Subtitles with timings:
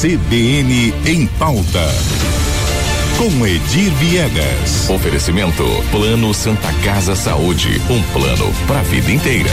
[0.00, 1.86] CBN em pauta.
[3.18, 4.88] Com Edir Viegas.
[4.88, 9.50] Oferecimento Plano Santa Casa Saúde, um plano para a vida inteira.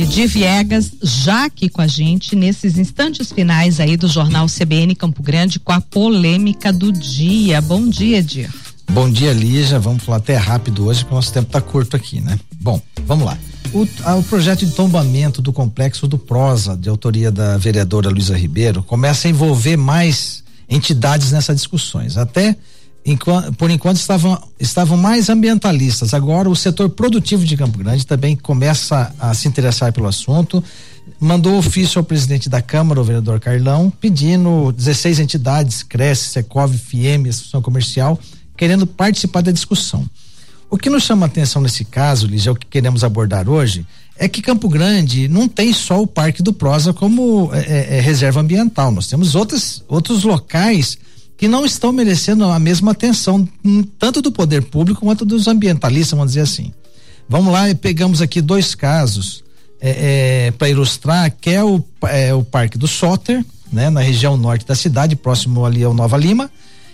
[0.00, 5.22] Edir Viegas, já aqui com a gente, nesses instantes finais aí do Jornal CBN Campo
[5.22, 7.60] Grande, com a polêmica do dia.
[7.60, 8.67] Bom dia, Edir.
[8.90, 9.78] Bom dia, Lígia.
[9.78, 12.38] Vamos falar até rápido hoje, porque o nosso tempo está curto aqui, né?
[12.60, 13.38] Bom, vamos lá.
[13.72, 18.36] O, a, o, projeto de tombamento do complexo do Prosa, de autoria da vereadora Luísa
[18.36, 22.16] Ribeiro, começa a envolver mais entidades nessas discussões.
[22.16, 22.56] Até
[23.56, 26.12] por enquanto estavam, estavam mais ambientalistas.
[26.12, 30.62] Agora o setor produtivo de Campo Grande também começa a se interessar pelo assunto.
[31.18, 37.28] Mandou ofício ao presidente da Câmara, o vereador Carlão, pedindo 16 entidades, Cresce, Secov, FIEM,
[37.28, 38.18] Associação Comercial,
[38.58, 40.04] querendo participar da discussão.
[40.68, 43.86] O que nos chama a atenção nesse caso, Lígia, é o que queremos abordar hoje,
[44.18, 48.00] é que Campo Grande não tem só o Parque do Prosa como é, é, é
[48.00, 48.90] reserva ambiental.
[48.90, 50.98] Nós temos outras, outros locais
[51.38, 56.10] que não estão merecendo a mesma atenção, hum, tanto do poder público quanto dos ambientalistas,
[56.18, 56.72] vamos dizer assim.
[57.28, 59.44] Vamos lá, pegamos aqui dois casos
[59.80, 64.36] é, é, para ilustrar, que é o, é o Parque do Soter, né, na região
[64.36, 66.50] norte da cidade, próximo ali ao Nova Lima,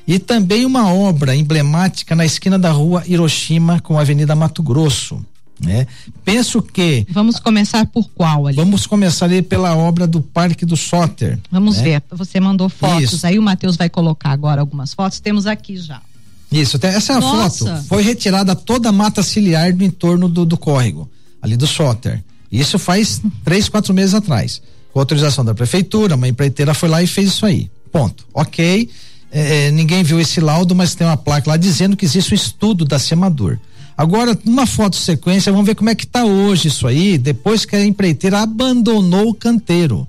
[0.07, 5.25] e também uma obra emblemática na esquina da rua Hiroshima com a Avenida Mato Grosso.
[5.61, 5.87] Né?
[6.25, 7.07] Penso que.
[7.11, 8.57] Vamos começar por qual ali?
[8.57, 11.39] Vamos começar ali pela obra do Parque do Soter.
[11.51, 11.83] Vamos né?
[11.83, 12.03] ver.
[12.11, 13.13] Você mandou fotos.
[13.13, 13.27] Isso.
[13.27, 15.21] Aí o Matheus vai colocar agora algumas fotos.
[15.21, 16.03] Temos aqui já.
[16.51, 17.67] Isso, essa é Nossa.
[17.67, 21.11] foto foi retirada toda a mata ciliar do entorno do, do córrego,
[21.43, 22.23] ali do Soter.
[22.51, 24.63] Isso faz três, quatro meses atrás.
[24.93, 27.69] Com autorização da prefeitura, uma empreiteira foi lá e fez isso aí.
[27.91, 28.25] Ponto.
[28.33, 28.89] Ok.
[29.35, 32.37] É, é ninguém viu esse laudo, mas tem uma placa lá dizendo que existe um
[32.37, 33.59] estudo da Semador.
[33.97, 37.77] Agora, uma foto sequência, vamos ver como é que está hoje isso aí, depois que
[37.77, 40.07] a empreiteira abandonou o canteiro.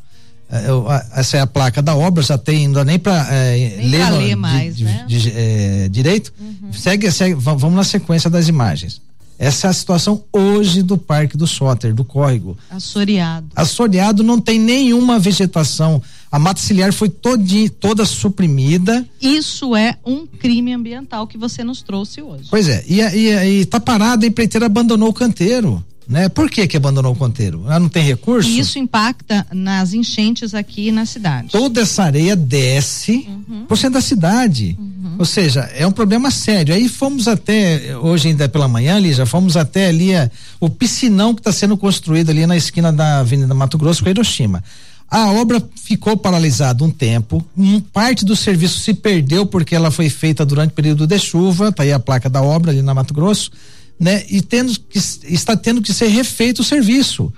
[0.50, 4.12] É, essa é a placa da obra, já tem, não dá nem para é, ler,
[4.12, 5.06] ler mais, de, né?
[5.08, 6.32] de, é, direito.
[6.40, 6.72] Uhum.
[6.72, 9.02] Segue, segue, vamos na sequência das imagens.
[9.38, 12.58] Essa é a situação hoje do Parque do Soter, do córrego.
[12.70, 13.48] Assoreado.
[13.56, 16.02] Assoreado não tem nenhuma vegetação.
[16.32, 19.06] A mata ciliar foi toda suprimida.
[19.22, 22.48] Isso é um crime ambiental que você nos trouxe hoje.
[22.50, 26.30] Pois é, e, e, e tá parado, a empreiteira abandonou o canteiro né?
[26.30, 27.64] Por que que abandonou o canteiro?
[27.66, 28.48] Ela não tem recurso?
[28.48, 31.50] E isso impacta nas enchentes aqui na cidade.
[31.50, 33.66] Toda essa areia desce uhum.
[33.66, 34.78] por cento da cidade.
[34.80, 35.16] Uhum.
[35.18, 36.76] Ou seja, é um problema sério.
[36.76, 41.42] Aí fomos até, hoje ainda pela manhã, Lígia, fomos até ali a, o piscinão que
[41.42, 44.64] está sendo construído ali na esquina da Avenida Mato Grosso com Hiroshima.
[45.10, 47.46] A obra ficou paralisada um tempo,
[47.94, 51.84] parte do serviço se perdeu porque ela foi feita durante o período de chuva, tá
[51.84, 53.52] aí a placa da obra ali na Mato Grosso
[54.00, 54.24] né?
[54.30, 57.32] E tendo que, está tendo que ser refeito o serviço.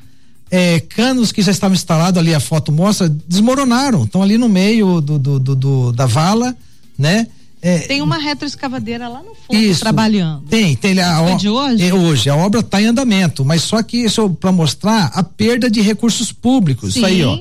[0.49, 5.01] É, canos que já estavam instalados ali, a foto mostra, desmoronaram, estão ali no meio
[5.01, 6.55] do, do, do, do da vala,
[6.97, 7.27] né?
[7.61, 10.43] É, tem uma retroescavadeira lá no fundo isso, trabalhando.
[10.47, 11.83] Tem, tem a, a, de hoje?
[11.83, 15.69] É hoje, a obra está em andamento, mas só que isso para mostrar a perda
[15.69, 17.39] de recursos públicos, sim, isso aí, ó.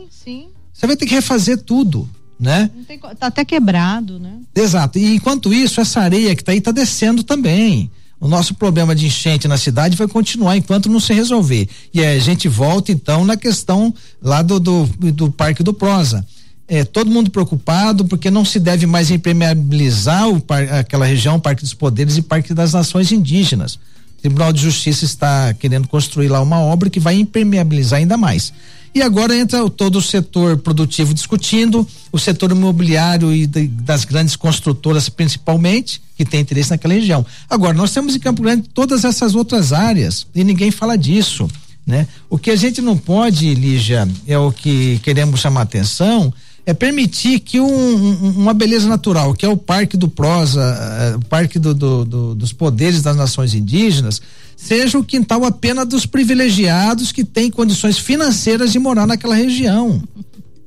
[0.77, 2.71] Você vai ter que refazer tudo, né?
[2.87, 4.41] Tem, tá até quebrado, né?
[4.55, 4.99] Exato.
[4.99, 9.07] E enquanto isso, essa areia que está aí está descendo também o nosso problema de
[9.07, 11.67] enchente na cidade vai continuar enquanto não se resolver.
[11.95, 16.27] E a gente volta então na questão lá do, do, do Parque do Prosa.
[16.69, 20.43] É, todo mundo preocupado porque não se deve mais impermeabilizar o,
[20.79, 23.77] aquela região, Parque dos Poderes e Parque das Nações Indígenas.
[24.19, 28.53] O Tribunal de Justiça está querendo construir lá uma obra que vai impermeabilizar ainda mais.
[28.97, 34.35] E agora entra todo o setor produtivo discutindo, o setor imobiliário e de, das grandes
[34.37, 37.25] construtoras principalmente, que tem interesse naquela região.
[37.47, 41.47] Agora, nós temos em Campo Grande todas essas outras áreas e ninguém fala disso.
[41.87, 42.09] Né?
[42.31, 46.33] O que a gente não pode, Lígia, é o que queremos chamar atenção,
[46.67, 51.19] é permitir que um, um, uma beleza natural, que é o Parque do Prosa, uh,
[51.19, 54.21] o Parque do, do, do, dos Poderes das Nações Indígenas,
[54.57, 60.03] seja o quintal apenas dos privilegiados que têm condições financeiras de morar naquela região.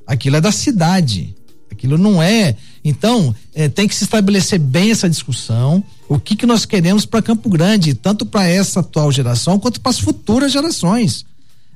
[0.08, 1.36] Aquilo é da cidade.
[1.70, 2.56] Aquilo não é.
[2.84, 5.84] Então, eh, tem que se estabelecer bem essa discussão.
[6.08, 9.90] O que, que nós queremos para Campo Grande, tanto para essa atual geração quanto para
[9.90, 11.26] as futuras gerações.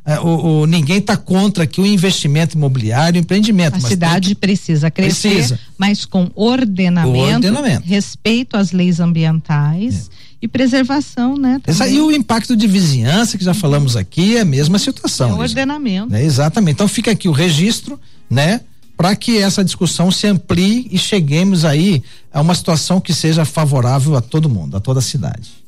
[0.05, 3.77] É, o, o, ninguém está contra que o investimento imobiliário, o empreendimento.
[3.77, 5.59] A cidade precisa crescer, precisa.
[5.77, 10.35] mas com ordenamento, ordenamento, respeito às leis ambientais é.
[10.41, 11.61] e preservação, né?
[11.65, 15.29] Essa, e o impacto de vizinhança que já falamos aqui é a mesma situação.
[15.29, 16.13] É o ordenamento.
[16.13, 16.75] É, exatamente.
[16.75, 17.97] Então fica aqui o registro,
[18.29, 18.59] né?
[18.97, 24.17] Para que essa discussão se amplie e cheguemos aí a uma situação que seja favorável
[24.17, 25.62] a todo mundo, a toda a cidade.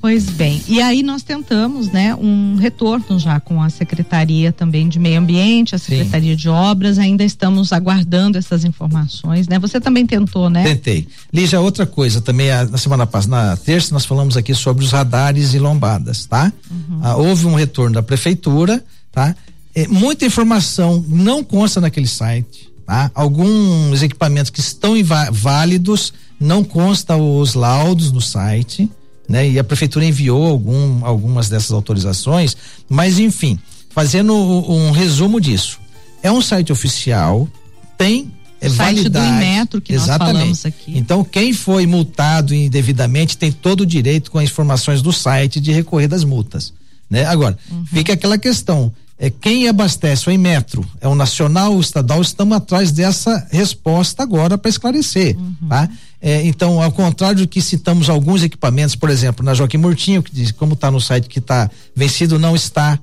[0.00, 4.98] Pois bem, e aí nós tentamos, né, um retorno já com a Secretaria também de
[4.98, 6.36] Meio Ambiente, a Secretaria Sim.
[6.36, 9.58] de Obras, ainda estamos aguardando essas informações, né?
[9.58, 10.64] Você também tentou, né?
[10.64, 11.06] Tentei.
[11.30, 15.52] Lígia, outra coisa também, na semana passada, na terça, nós falamos aqui sobre os radares
[15.52, 16.50] e lombadas, tá?
[16.70, 17.00] Uhum.
[17.02, 18.82] Ah, houve um retorno da prefeitura,
[19.12, 19.36] tá?
[19.74, 23.10] É, muita informação não consta naquele site, tá?
[23.14, 24.94] Alguns equipamentos que estão
[25.30, 28.90] válidos, não consta os laudos no site,
[29.30, 29.48] né?
[29.48, 32.56] E a prefeitura enviou algum, algumas dessas autorizações,
[32.88, 33.56] mas enfim,
[33.90, 35.78] fazendo um, um resumo disso.
[36.20, 37.48] É um site oficial,
[37.96, 40.32] tem é o site do Inmetro que Exatamente.
[40.32, 40.98] nós falamos aqui.
[40.98, 45.70] Então, quem foi multado indevidamente tem todo o direito com as informações do site de
[45.70, 46.74] recorrer das multas,
[47.08, 47.24] né?
[47.24, 47.86] Agora, uhum.
[47.86, 48.92] fica aquela questão,
[49.22, 54.56] é quem abastece o Inmetro, é o nacional, o estadual, estamos atrás dessa resposta agora
[54.56, 55.68] para esclarecer, uhum.
[55.68, 55.90] tá?
[56.22, 60.34] É, então, ao contrário do que citamos alguns equipamentos, por exemplo, na Joaquim Murtinho, que
[60.34, 62.98] diz, como está no site que está vencido, não está.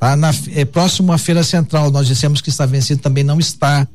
[0.00, 0.16] Tá?
[0.16, 3.86] Na, é, próximo à Feira Central, nós dissemos que está vencido, também não está.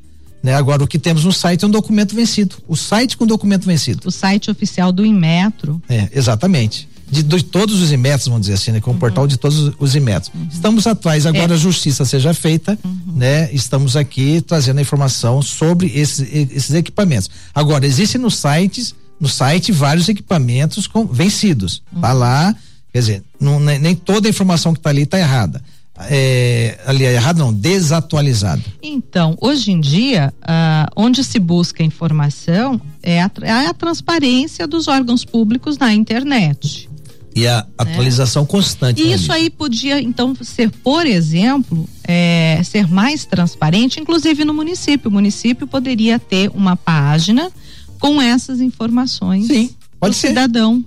[0.41, 0.55] Né?
[0.55, 2.55] Agora, o que temos no site é um documento vencido.
[2.67, 4.07] O site com documento vencido.
[4.07, 5.81] O site oficial do Inmetro.
[5.89, 8.81] É, exatamente de, de, todos os imetros, vamos dizer assim, né?
[8.81, 8.97] Com uhum.
[8.97, 10.31] o portal de todos os imetros.
[10.33, 10.47] Uhum.
[10.51, 11.55] Estamos atrás, agora é.
[11.55, 13.13] a justiça seja feita, uhum.
[13.15, 13.51] né?
[13.53, 17.29] Estamos aqui trazendo a informação sobre esses, esses equipamentos.
[17.53, 21.81] Agora, existem nos sites, no site vários equipamentos com, vencidos.
[22.01, 22.19] Tá uhum.
[22.19, 22.55] lá,
[22.91, 25.61] quer dizer, não, nem, nem toda a informação que está ali está errada
[26.09, 28.61] é, ali é errado não, desatualizado.
[28.81, 34.87] Então, hoje em dia, ah, onde se busca informação é a, é a, transparência dos
[34.87, 36.89] órgãos públicos na internet.
[37.35, 38.47] E a atualização né?
[38.47, 39.03] constante.
[39.03, 45.09] E isso aí podia, então, ser, por exemplo, é, ser mais transparente, inclusive no município.
[45.09, 47.51] O município poderia ter uma página
[47.99, 49.47] com essas informações.
[49.47, 50.29] Sim, pode ser.
[50.29, 50.83] cidadão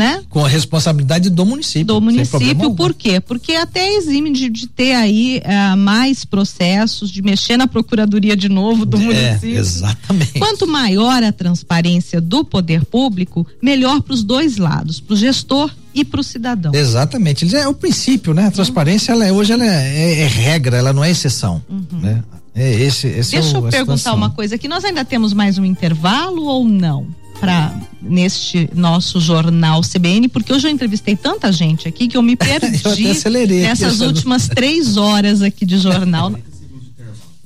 [0.00, 0.22] né?
[0.30, 1.84] Com a responsabilidade do município.
[1.84, 3.20] Do município, por quê?
[3.20, 8.48] Porque até exime de, de ter aí uh, mais processos, de mexer na procuradoria de
[8.48, 9.58] novo do é, município.
[9.58, 10.38] Exatamente.
[10.38, 15.70] Quanto maior a transparência do poder público, melhor para os dois lados, para o gestor
[15.94, 16.72] e para o cidadão.
[16.74, 17.54] Exatamente.
[17.54, 18.46] É o princípio, né?
[18.46, 21.62] A transparência, ela é, hoje ela é, é, é, regra, ela não é exceção.
[21.68, 22.00] Uhum.
[22.00, 22.24] Né?
[22.54, 24.16] É esse, esse Deixa é o, eu perguntar situação.
[24.16, 24.66] uma coisa aqui.
[24.66, 27.19] Nós ainda temos mais um intervalo ou não?
[27.40, 32.36] Para neste nosso jornal CBN, porque hoje eu entrevistei tanta gente aqui que eu me
[32.36, 36.32] perdi eu nessas últimas três horas aqui de jornal.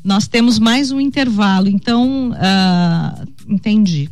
[0.02, 4.10] Nós temos mais um intervalo, então uh, entendi.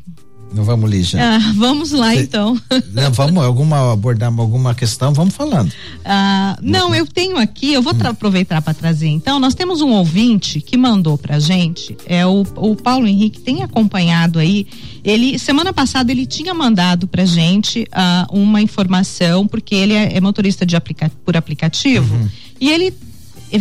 [0.54, 1.18] Não vamos, Lígia.
[1.20, 2.60] Ah, vamos lá, então.
[2.92, 5.72] Não, vamos alguma abordar alguma questão, vamos falando.
[6.04, 7.98] Ah, não, eu tenho aqui, eu vou hum.
[8.04, 9.08] aproveitar para trazer.
[9.08, 13.62] Então, nós temos um ouvinte que mandou pra gente, é o, o Paulo Henrique tem
[13.62, 14.66] acompanhado aí.
[15.04, 20.20] Ele semana passada ele tinha mandado pra gente ah, uma informação porque ele é, é
[20.20, 22.28] motorista de aplica, por aplicativo uhum.
[22.60, 22.94] e ele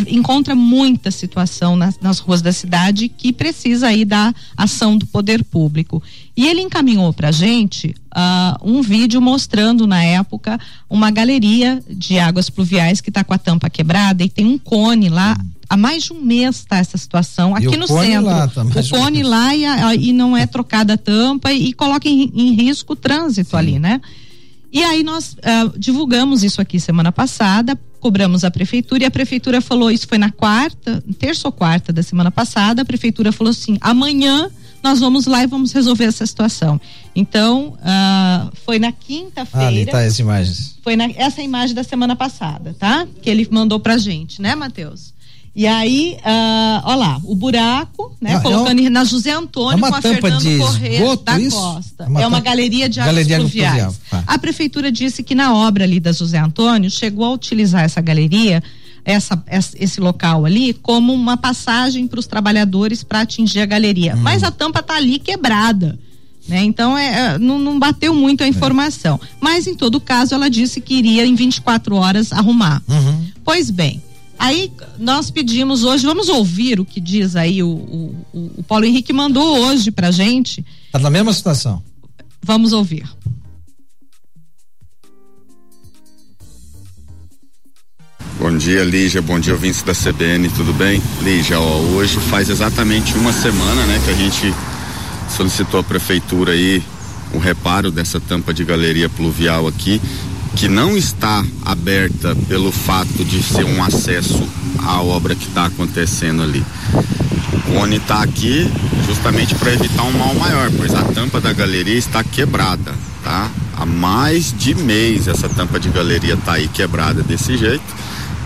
[0.08, 5.44] encontra muita situação nas, nas ruas da cidade que precisa aí da ação do poder
[5.44, 6.02] público.
[6.36, 10.60] E ele encaminhou para a gente uh, um vídeo mostrando na época
[10.90, 15.10] uma galeria de águas pluviais que está com a tampa quebrada e tem um cone
[15.10, 15.38] lá.
[15.70, 18.26] Há mais de um mês está essa situação aqui no centro.
[18.26, 21.74] Lá, tá o cone lá e, a, e, não é trocada a tampa e, e
[21.74, 23.58] coloca em, em, risco o trânsito Sim.
[23.58, 24.02] ali, né?
[24.72, 29.62] E aí nós uh, divulgamos isso aqui semana passada, cobramos a prefeitura e a prefeitura
[29.62, 33.78] falou, isso foi na quarta, terça ou quarta da semana passada, a prefeitura falou assim,
[33.82, 34.50] amanhã
[34.82, 36.82] nós vamos lá e vamos resolver essa situação.
[37.16, 39.66] Então, uh, foi na quinta-feira.
[39.66, 40.78] Ah, ali tá as imagens.
[40.82, 43.08] Foi na, essa imagem da semana passada, tá?
[43.22, 45.14] Que ele mandou pra gente, né, Matheus?
[45.54, 48.36] E aí, uh, ó lá, o buraco, né?
[48.36, 51.58] É, colocando é um, na José Antônio é com a Fernando Correia da isso?
[51.58, 52.04] Costa.
[52.06, 54.00] É uma, é uma galeria de águas galeria pluviais.
[54.10, 54.24] Tá.
[54.26, 58.64] A prefeitura disse que na obra ali da José Antônio chegou a utilizar essa galeria,
[59.04, 59.44] essa,
[59.78, 64.16] esse local ali, como uma passagem para os trabalhadores para atingir a galeria.
[64.16, 64.22] Hum.
[64.22, 66.00] Mas a tampa tá ali quebrada.
[66.48, 66.64] Né?
[66.64, 69.20] Então é, é, não, não, bateu muito a informação.
[69.22, 69.28] É.
[69.42, 72.82] Mas em todo caso, ela disse que iria em 24 horas arrumar.
[72.88, 73.26] Uhum.
[73.44, 74.02] Pois bem,
[74.42, 78.26] Aí nós pedimos hoje, vamos ouvir o que diz aí o, o,
[78.58, 80.66] o Paulo Henrique mandou hoje pra gente.
[80.92, 81.80] Tá na mesma situação.
[82.42, 83.08] Vamos ouvir.
[88.40, 89.22] Bom dia, Lígia.
[89.22, 90.50] Bom dia, ouvintes da CBN.
[90.50, 91.00] Tudo bem?
[91.22, 94.52] Lígia, ó, hoje faz exatamente uma semana, né, que a gente
[95.30, 96.82] solicitou à prefeitura aí
[97.32, 100.02] o reparo dessa tampa de galeria pluvial aqui
[100.56, 104.44] que não está aberta pelo fato de ser um acesso
[104.80, 106.64] à obra que está acontecendo ali.
[107.54, 108.70] O Cone está aqui
[109.06, 112.94] justamente para evitar um mal maior, pois a tampa da galeria está quebrada,
[113.24, 113.50] tá?
[113.82, 117.84] há mais de mês essa tampa de galeria tá aí quebrada desse jeito.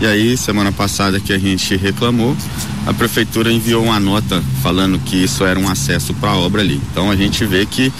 [0.00, 2.36] E aí, semana passada que a gente reclamou,
[2.86, 6.80] a prefeitura enviou uma nota falando que isso era um acesso para a obra ali.
[6.90, 7.92] Então a gente vê que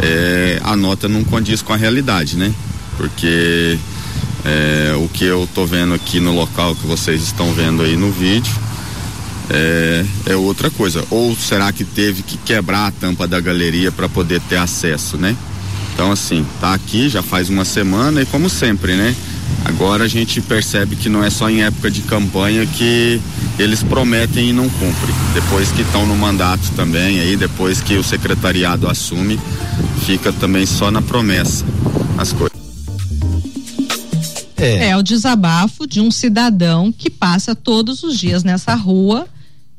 [0.00, 2.52] é, a nota não condiz com a realidade, né?
[3.00, 3.78] Porque
[4.44, 8.12] é, o que eu tô vendo aqui no local que vocês estão vendo aí no
[8.12, 8.52] vídeo
[9.48, 11.02] é, é outra coisa.
[11.10, 15.34] Ou será que teve que quebrar a tampa da galeria para poder ter acesso, né?
[15.94, 19.16] Então assim, tá aqui já faz uma semana e como sempre, né?
[19.64, 23.18] Agora a gente percebe que não é só em época de campanha que
[23.58, 25.14] eles prometem e não cumprem.
[25.32, 29.40] Depois que estão no mandato também, aí depois que o secretariado assume,
[30.04, 31.64] fica também só na promessa
[32.18, 32.59] as coisas.
[34.62, 34.88] É.
[34.88, 39.28] é o desabafo de um cidadão que passa todos os dias nessa rua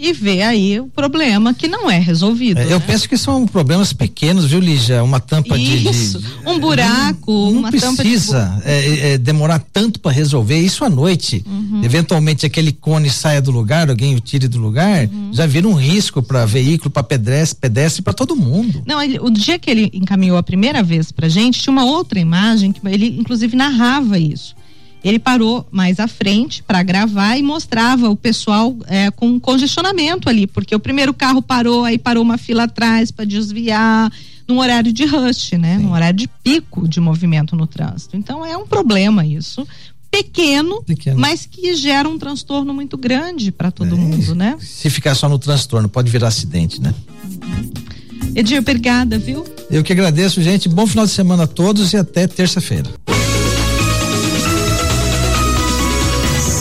[0.01, 2.59] e vê aí o problema que não é resolvido.
[2.59, 2.73] É, né?
[2.73, 5.03] Eu penso que são problemas pequenos, viu, Lígia?
[5.03, 6.49] Uma tampa isso, de, de.
[6.49, 8.67] um buraco, não, não uma precisa tampa de...
[8.67, 11.45] é, é, demorar tanto para resolver isso à noite.
[11.45, 11.81] Uhum.
[11.83, 15.29] Eventualmente aquele cone saia do lugar, alguém o tire do lugar, uhum.
[15.31, 18.81] já vira um risco para veículo, para pedestre, pedestre para todo mundo.
[18.87, 22.19] Não, ele, o dia que ele encaminhou a primeira vez pra gente, tinha uma outra
[22.19, 24.55] imagem que ele inclusive narrava isso
[25.03, 30.45] ele parou mais à frente para gravar e mostrava o pessoal é, com congestionamento ali,
[30.45, 34.11] porque o primeiro carro parou, aí parou uma fila atrás para desviar,
[34.47, 35.77] num horário de rush, né?
[35.77, 35.83] Sim.
[35.83, 38.15] Num horário de pico de movimento no trânsito.
[38.15, 39.67] Então é um problema isso.
[40.11, 41.17] Pequeno, Pequeno.
[41.17, 44.57] mas que gera um transtorno muito grande para todo é, mundo, né?
[44.59, 46.93] Se ficar só no transtorno, pode virar acidente, né?
[48.35, 49.45] Edir, obrigada, viu?
[49.69, 50.67] Eu que agradeço, gente.
[50.67, 52.89] Bom final de semana a todos e até terça-feira.